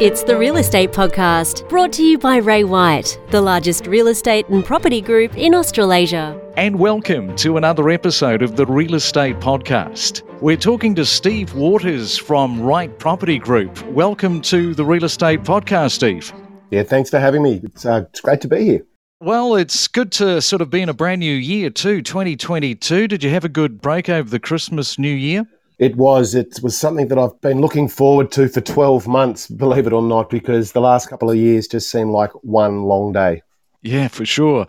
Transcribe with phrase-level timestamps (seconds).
[0.00, 4.48] It's the Real Estate Podcast, brought to you by Ray White, the largest real estate
[4.48, 6.40] and property group in Australasia.
[6.56, 10.22] And welcome to another episode of the Real Estate Podcast.
[10.40, 13.82] We're talking to Steve Waters from Right Property Group.
[13.86, 16.32] Welcome to the Real Estate Podcast, Steve.
[16.70, 17.60] Yeah, thanks for having me.
[17.64, 18.86] It's, uh, it's great to be here.
[19.20, 23.08] Well, it's good to sort of be in a brand new year too, 2022.
[23.08, 25.44] Did you have a good break over the Christmas New Year?
[25.78, 26.34] It was.
[26.34, 30.02] It was something that I've been looking forward to for 12 months, believe it or
[30.02, 33.42] not, because the last couple of years just seemed like one long day.
[33.82, 34.66] Yeah, for sure.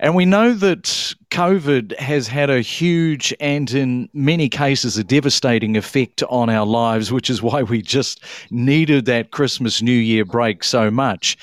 [0.00, 5.78] And we know that COVID has had a huge and, in many cases, a devastating
[5.78, 10.62] effect on our lives, which is why we just needed that Christmas New Year break
[10.62, 11.38] so much.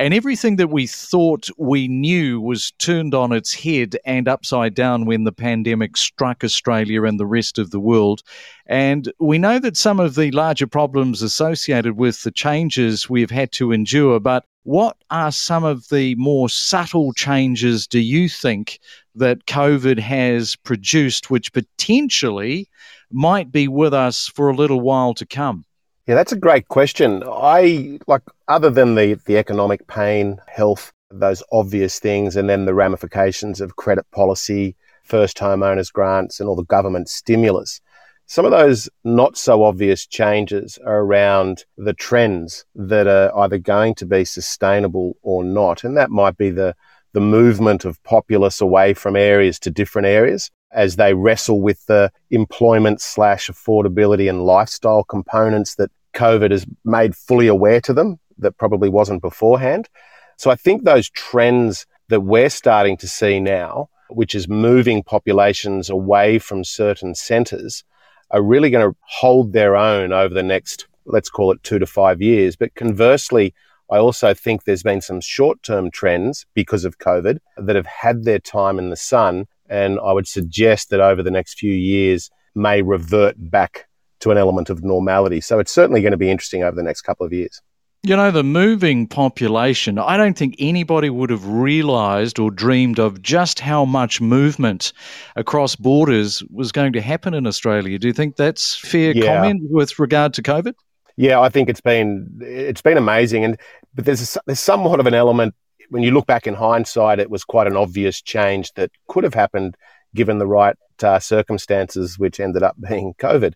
[0.00, 5.04] And everything that we thought we knew was turned on its head and upside down
[5.04, 8.22] when the pandemic struck Australia and the rest of the world.
[8.64, 13.52] And we know that some of the larger problems associated with the changes we've had
[13.52, 18.80] to endure, but what are some of the more subtle changes, do you think,
[19.16, 22.70] that COVID has produced, which potentially
[23.10, 25.66] might be with us for a little while to come?
[26.06, 27.22] Yeah, that's a great question.
[27.26, 32.74] I like other than the the economic pain, health, those obvious things, and then the
[32.74, 37.80] ramifications of credit policy, first homeowners grants, and all the government stimulus.
[38.26, 43.94] Some of those not so obvious changes are around the trends that are either going
[43.96, 46.74] to be sustainable or not, and that might be the
[47.12, 52.12] the movement of populace away from areas to different areas as they wrestle with the
[52.30, 58.56] employment slash affordability and lifestyle components that COVID has made fully aware to them that
[58.56, 59.88] probably wasn't beforehand.
[60.36, 65.90] So I think those trends that we're starting to see now, which is moving populations
[65.90, 67.84] away from certain centres,
[68.30, 71.86] are really going to hold their own over the next, let's call it two to
[71.86, 72.56] five years.
[72.56, 73.54] But conversely,
[73.90, 78.24] I also think there's been some short term trends because of COVID that have had
[78.24, 79.46] their time in the sun.
[79.70, 83.86] And I would suggest that over the next few years may revert back
[84.20, 85.40] to an element of normality.
[85.40, 87.60] So it's certainly going to be interesting over the next couple of years.
[88.02, 93.20] You know, the moving population, I don't think anybody would have realised or dreamed of
[93.20, 94.94] just how much movement
[95.36, 97.98] across borders was going to happen in Australia.
[97.98, 99.26] Do you think that's fair yeah.
[99.26, 100.72] comment with regard to COVID?
[101.16, 103.60] Yeah, I think it's been it's been amazing, and
[103.94, 105.54] but there's a, there's somewhat of an element
[105.90, 107.18] when you look back in hindsight.
[107.18, 109.76] It was quite an obvious change that could have happened
[110.14, 113.54] given the right uh, circumstances, which ended up being COVID.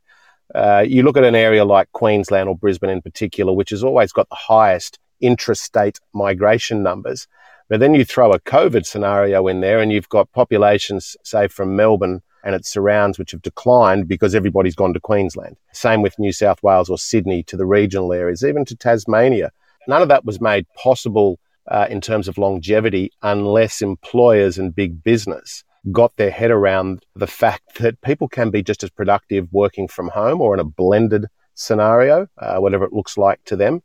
[0.55, 4.13] Uh, you look at an area like Queensland or Brisbane in particular, which has always
[4.13, 7.27] got the highest intrastate migration numbers.
[7.69, 11.77] But then you throw a COVID scenario in there and you've got populations, say, from
[11.77, 15.57] Melbourne and its surrounds, which have declined because everybody's gone to Queensland.
[15.73, 19.51] Same with New South Wales or Sydney to the regional areas, even to Tasmania.
[19.89, 21.39] None of that was made possible
[21.71, 27.27] uh, in terms of longevity unless employers and big business got their head around the
[27.27, 31.27] fact that people can be just as productive working from home or in a blended
[31.55, 33.83] scenario, uh, whatever it looks like to them.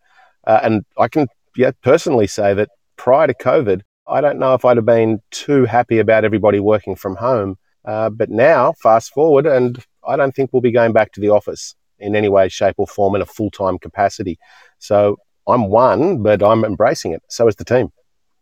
[0.48, 4.66] Uh, and I can yeah, personally say that prior to COVID, I don't know if
[4.66, 7.58] I'd have been too happy about everybody working from home.
[7.86, 11.30] Uh, but now, fast forward, and I don't think we'll be going back to the
[11.30, 14.38] office in any way, shape, or form in a full time capacity.
[14.80, 15.18] So
[15.50, 17.24] I'm one, but I'm embracing it.
[17.28, 17.92] So is the team.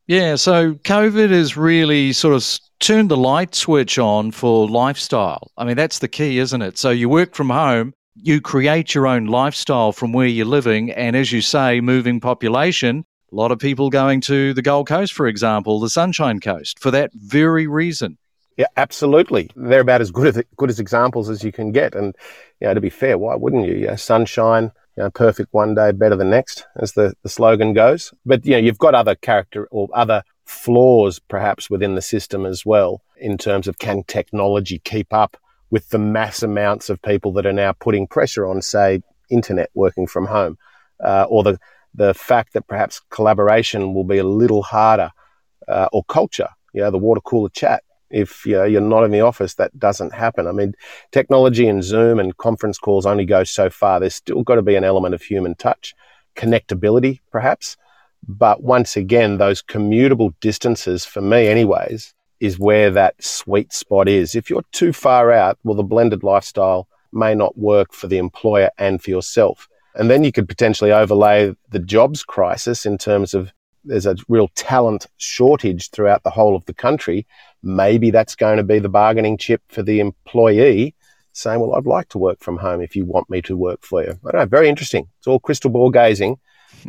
[0.08, 5.52] Yeah, so COVID has really sort of turned the light switch on for lifestyle.
[5.58, 6.78] I mean, that's the key, isn't it?
[6.78, 11.16] So you work from home, you create your own lifestyle from where you're living, and
[11.16, 13.06] as you say, moving population.
[13.34, 16.90] A lot of people going to the Gold Coast, for example, the Sunshine Coast, for
[16.92, 18.18] that very reason.
[18.56, 19.50] Yeah, absolutely.
[19.56, 21.94] They're about as good as good as examples as you can get.
[21.94, 22.16] And
[22.62, 23.76] you know, to be fair, why wouldn't you?
[23.76, 27.74] you know, sunshine, you know, perfect one day, better than next, as the, the slogan
[27.74, 28.14] goes.
[28.26, 32.66] But you know, you've got other character or other flaws perhaps within the system as
[32.66, 35.38] well in terms of can technology keep up
[35.70, 40.08] with the mass amounts of people that are now putting pressure on, say, internet working
[40.08, 40.58] from home,
[41.04, 41.60] uh, or the
[41.94, 45.12] the fact that perhaps collaboration will be a little harder,
[45.68, 49.12] uh, or culture, you know, the water cooler chat if you know, you're not in
[49.12, 50.48] the office, that doesn't happen.
[50.48, 50.74] I mean,
[51.12, 54.00] technology and Zoom and conference calls only go so far.
[54.00, 55.94] There's still got to be an element of human touch,
[56.36, 57.78] connectability, perhaps.
[58.28, 64.36] But once again, those commutable distances, for me, anyways, is where that sweet spot is.
[64.36, 68.70] If you're too far out, well, the blended lifestyle may not work for the employer
[68.78, 69.68] and for yourself.
[69.96, 73.52] And then you could potentially overlay the jobs crisis in terms of
[73.84, 77.26] there's a real talent shortage throughout the whole of the country
[77.68, 80.96] maybe that's going to be the bargaining chip for the employee
[81.34, 84.04] saying, well, I'd like to work from home if you want me to work for
[84.04, 84.20] you.
[84.26, 85.08] I don't know, very interesting.
[85.20, 86.40] It's all crystal ball gazing.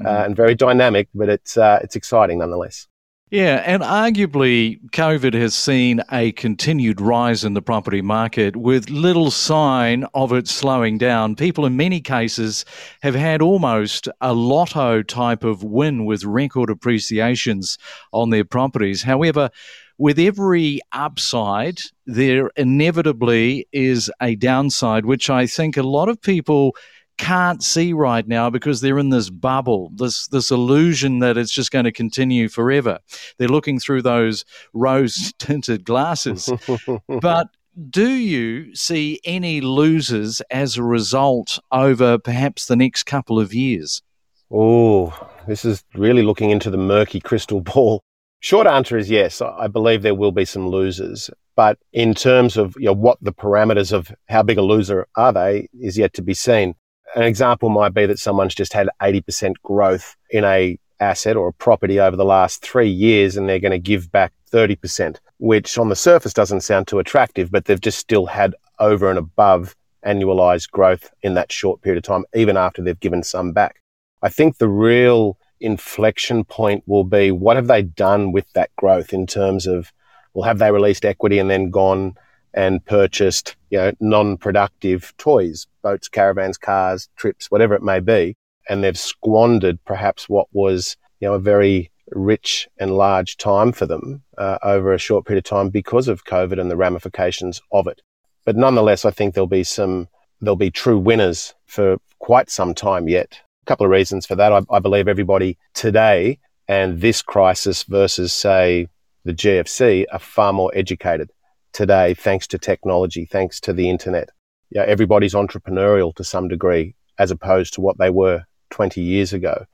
[0.04, 0.26] uh, mm.
[0.26, 2.86] and very dynamic, but it's uh, it's exciting nonetheless.
[3.30, 9.30] Yeah, and arguably, COVID has seen a continued rise in the property market with little
[9.30, 11.36] sign of it slowing down.
[11.36, 12.64] People, in many cases,
[13.02, 17.76] have had almost a lotto type of win with record appreciations
[18.12, 19.02] on their properties.
[19.02, 19.50] However,
[19.98, 26.76] with every upside, there inevitably is a downside, which I think a lot of people
[27.18, 31.72] can't see right now because they're in this bubble, this this illusion that it's just
[31.72, 33.00] going to continue forever.
[33.36, 36.48] They're looking through those rose tinted glasses.
[37.08, 37.48] but
[37.90, 44.02] do you see any losers as a result over perhaps the next couple of years?
[44.50, 45.12] Oh,
[45.46, 48.02] this is really looking into the murky crystal ball.
[48.40, 49.40] Short answer is yes.
[49.40, 51.30] I believe there will be some losers.
[51.56, 55.32] But in terms of you know, what the parameters of how big a loser are
[55.32, 56.74] they is yet to be seen.
[57.16, 61.52] An example might be that someone's just had 80% growth in a asset or a
[61.52, 65.88] property over the last three years and they're going to give back 30%, which on
[65.88, 69.74] the surface doesn't sound too attractive, but they've just still had over and above
[70.06, 73.82] annualized growth in that short period of time, even after they've given some back.
[74.22, 79.12] I think the real inflection point will be what have they done with that growth
[79.12, 79.92] in terms of,
[80.34, 82.14] well, have they released equity and then gone
[82.54, 88.36] and purchased, you know, non-productive toys, boats, caravans, cars, trips, whatever it may be,
[88.68, 93.86] and they've squandered perhaps what was, you know, a very rich and large time for
[93.86, 97.86] them uh, over a short period of time because of COVID and the ramifications of
[97.86, 98.00] it.
[98.44, 100.08] But nonetheless, I think there'll be some,
[100.40, 103.40] there'll be true winners for quite some time yet.
[103.68, 104.50] Couple of reasons for that.
[104.50, 106.38] I, I believe everybody today
[106.68, 108.88] and this crisis versus, say,
[109.26, 111.30] the GFC are far more educated
[111.74, 114.30] today, thanks to technology, thanks to the internet.
[114.70, 119.66] Yeah, everybody's entrepreneurial to some degree, as opposed to what they were 20 years ago.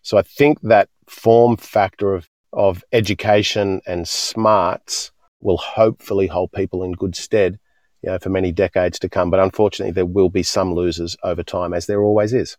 [0.00, 5.12] So I think that form factor of, of education and smarts
[5.42, 7.58] will hopefully hold people in good stead,
[8.00, 9.28] you know, for many decades to come.
[9.28, 12.56] But unfortunately, there will be some losers over time, as there always is.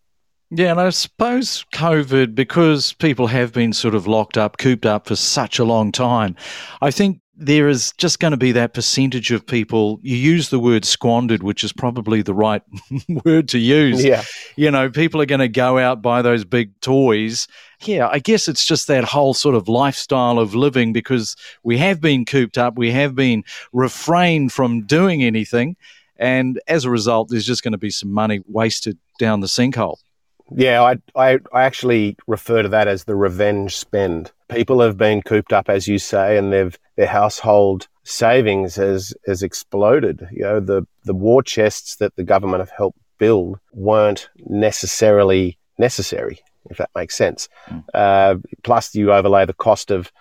[0.50, 5.08] Yeah, and I suppose COVID, because people have been sort of locked up, cooped up
[5.08, 6.36] for such a long time,
[6.82, 10.00] I think there is just going to be that percentage of people.
[10.04, 12.62] You use the word squandered, which is probably the right
[13.26, 14.04] word to use.
[14.04, 14.24] Yeah.
[14.56, 17.48] You know, people are going to go out, buy those big toys.
[17.82, 22.00] Yeah, I guess it's just that whole sort of lifestyle of living because we have
[22.00, 25.76] been cooped up, we have been refrained from doing anything.
[26.18, 29.98] And as a result, there's just going to be some money wasted down the sinkhole.
[30.52, 34.32] Yeah, I, I, I actually refer to that as the revenge spend.
[34.50, 39.42] People have been cooped up, as you say, and they've their household savings has has
[39.42, 40.28] exploded.
[40.32, 46.40] You know, the the war chests that the government have helped build weren't necessarily necessary,
[46.70, 47.48] if that makes sense.
[47.70, 47.84] Mm.
[47.94, 50.12] Uh, plus, you overlay the cost of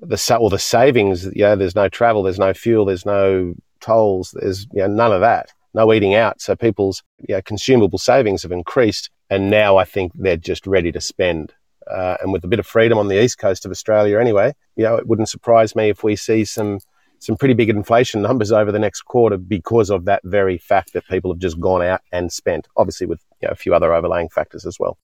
[0.00, 1.24] the or the savings.
[1.26, 5.12] You know, there's no travel, there's no fuel, there's no tolls, there's you know, none
[5.12, 5.52] of that.
[5.74, 6.40] No eating out.
[6.40, 10.92] So people's you know, consumable savings have increased and now I think they're just ready
[10.92, 11.52] to spend.
[11.90, 14.84] Uh, and with a bit of freedom on the east coast of Australia, anyway, you
[14.84, 16.80] know, it wouldn't surprise me if we see some
[17.20, 21.04] some pretty big inflation numbers over the next quarter because of that very fact that
[21.08, 22.68] people have just gone out and spent.
[22.76, 24.98] Obviously, with you know, a few other overlaying factors as well.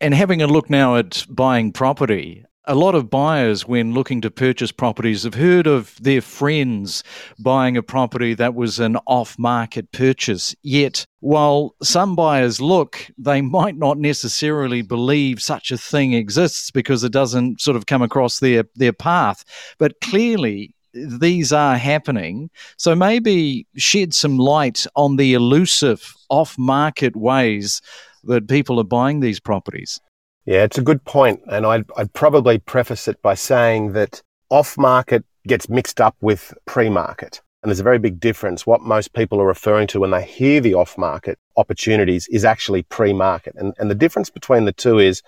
[0.00, 4.30] And having a look now at buying property, a lot of buyers, when looking to
[4.30, 7.04] purchase properties, have heard of their friends
[7.38, 10.54] buying a property that was an off market purchase.
[10.62, 17.04] Yet, while some buyers look, they might not necessarily believe such a thing exists because
[17.04, 19.44] it doesn't sort of come across their, their path.
[19.78, 22.50] But clearly, these are happening.
[22.78, 27.80] So maybe shed some light on the elusive off market ways
[28.24, 30.00] that people are buying these properties.
[30.46, 34.78] Yeah, it's a good point, and I'd, I'd probably preface it by saying that off
[34.78, 37.42] market gets mixed up with pre market.
[37.62, 38.64] And there's a very big difference.
[38.64, 42.84] What most people are referring to when they hear the off market opportunities is actually
[42.84, 43.54] pre market.
[43.56, 45.20] And, and the difference between the two is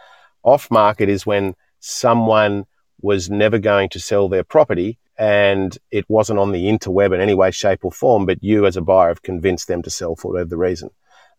[0.44, 2.66] off market is when someone
[3.00, 7.34] was never going to sell their property and it wasn't on the interweb in any
[7.34, 10.30] way, shape, or form, but you as a buyer have convinced them to sell for
[10.30, 10.90] whatever the reason.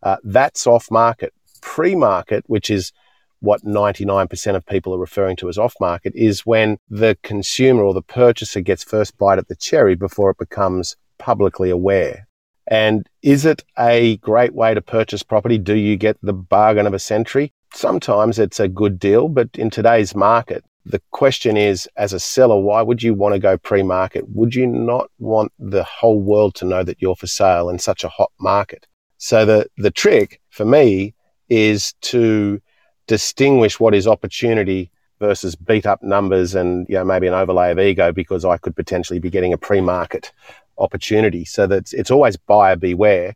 [0.02, 1.32] Uh, that's off market.
[1.62, 2.92] Pre market, which is
[3.40, 7.94] what 99% of people are referring to as off market is when the consumer or
[7.94, 12.26] the purchaser gets first bite at the cherry before it becomes publicly aware.
[12.66, 15.58] And is it a great way to purchase property?
[15.58, 17.52] Do you get the bargain of a century?
[17.72, 22.58] Sometimes it's a good deal, but in today's market, the question is, as a seller,
[22.58, 24.24] why would you want to go pre market?
[24.28, 28.02] Would you not want the whole world to know that you're for sale in such
[28.02, 28.86] a hot market?
[29.18, 31.14] So the, the trick for me
[31.48, 32.60] is to
[33.10, 34.88] distinguish what is opportunity
[35.18, 38.76] versus beat up numbers and you know maybe an overlay of ego because I could
[38.76, 40.30] potentially be getting a pre-market
[40.78, 41.44] opportunity.
[41.44, 43.34] So that it's always buyer beware,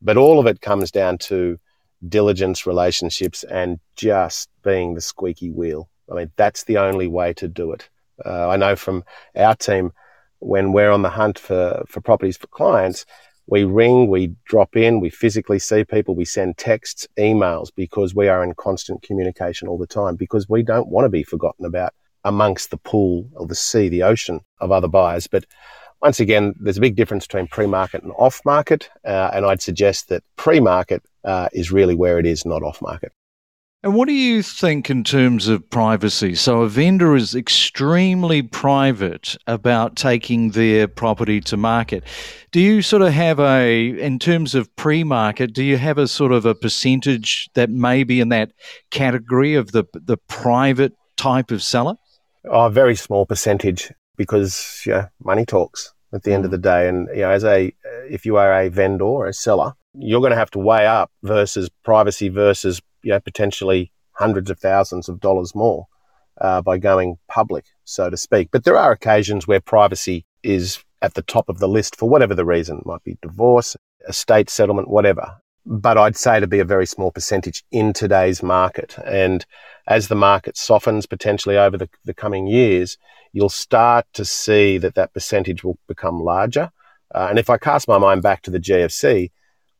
[0.00, 1.60] but all of it comes down to
[2.08, 5.90] diligence, relationships, and just being the squeaky wheel.
[6.10, 7.90] I mean, that's the only way to do it.
[8.24, 9.04] Uh, I know from
[9.36, 9.92] our team
[10.38, 13.04] when we're on the hunt for, for properties for clients,
[13.50, 18.28] we ring, we drop in, we physically see people, we send texts, emails because we
[18.28, 21.92] are in constant communication all the time because we don't want to be forgotten about
[22.24, 25.26] amongst the pool or the sea, the ocean of other buyers.
[25.26, 25.46] But
[26.00, 28.88] once again, there's a big difference between pre market and off market.
[29.04, 32.80] Uh, and I'd suggest that pre market uh, is really where it is, not off
[32.80, 33.12] market.
[33.82, 36.34] And what do you think in terms of privacy?
[36.34, 42.04] So, a vendor is extremely private about taking their property to market.
[42.50, 46.06] Do you sort of have a, in terms of pre market, do you have a
[46.06, 48.52] sort of a percentage that may be in that
[48.90, 51.94] category of the, the private type of seller?
[52.50, 56.52] Oh, a very small percentage because yeah, money talks at the end of mm.
[56.52, 56.86] the day.
[56.86, 57.72] And you know, as a
[58.10, 61.10] if you are a vendor or a seller, you're going to have to weigh up
[61.22, 65.86] versus privacy versus you know, potentially hundreds of thousands of dollars more
[66.40, 68.48] uh, by going public, so to speak.
[68.50, 72.34] But there are occasions where privacy is at the top of the list for whatever
[72.34, 72.78] the reason.
[72.78, 73.76] It might be divorce,
[74.08, 75.40] estate settlement, whatever.
[75.66, 78.96] But I'd say to be a very small percentage in today's market.
[79.04, 79.44] And
[79.86, 82.96] as the market softens potentially over the, the coming years,
[83.32, 86.70] you'll start to see that that percentage will become larger.
[87.14, 89.30] Uh, and if I cast my mind back to the GFC,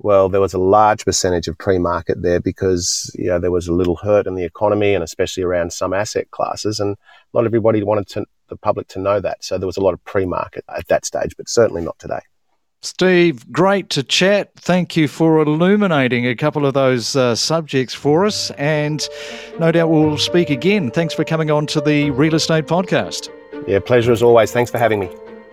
[0.03, 3.73] well, there was a large percentage of pre-market there because you know, there was a
[3.73, 6.97] little hurt in the economy and especially around some asset classes, and
[7.35, 9.45] not everybody wanted to, the public to know that.
[9.45, 12.21] So there was a lot of pre-market at that stage, but certainly not today.
[12.83, 14.53] Steve, great to chat.
[14.57, 19.07] Thank you for illuminating a couple of those uh, subjects for us, and
[19.59, 20.91] no doubt we'll speak again.
[20.91, 23.29] Thanks for coming on to the Real Estate Podcast.
[23.69, 24.51] Yeah, pleasure as always.
[24.51, 25.11] Thanks for having me.